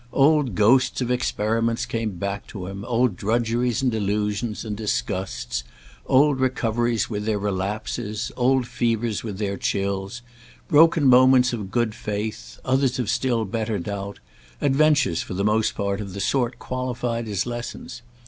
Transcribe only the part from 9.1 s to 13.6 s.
with their chills, broken moments of good faith, others of still